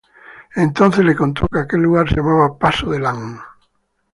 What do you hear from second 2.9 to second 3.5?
Lan.